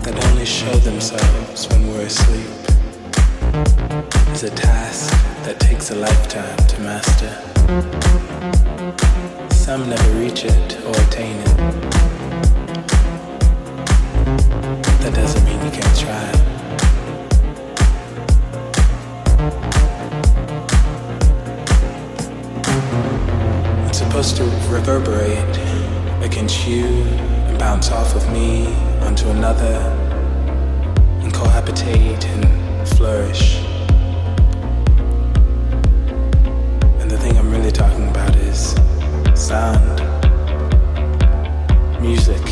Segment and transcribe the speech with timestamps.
[0.00, 2.48] that only show themselves when we're asleep
[4.32, 5.10] is a task
[5.44, 7.32] that takes a lifetime to master.
[9.54, 11.56] Some never reach it or attain it.
[15.02, 16.28] That doesn't mean you can't try.
[23.88, 25.58] It's supposed to reverberate
[26.24, 29.76] against you and bounce off of me Onto another
[31.22, 33.58] and cohabitate and flourish.
[37.00, 38.74] And the thing I'm really talking about is
[39.34, 40.00] sound,
[42.00, 42.51] music.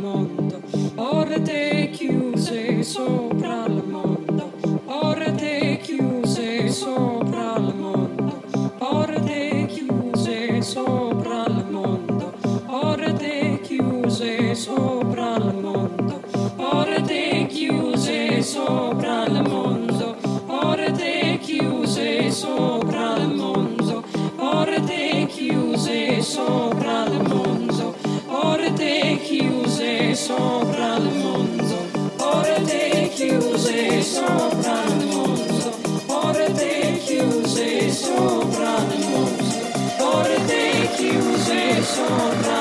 [42.13, 42.60] Oh, no.